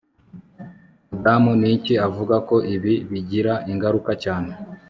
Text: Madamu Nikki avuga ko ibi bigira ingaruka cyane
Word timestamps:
Madamu 1.09 1.51
Nikki 1.61 1.93
avuga 2.07 2.35
ko 2.47 2.55
ibi 2.75 2.93
bigira 3.11 3.53
ingaruka 3.71 4.11
cyane 4.23 4.51